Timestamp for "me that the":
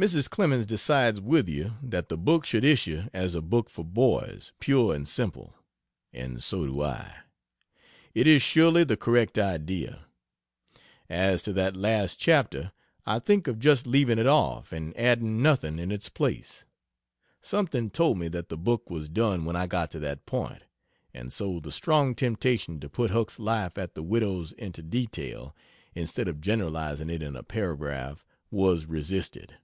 18.18-18.56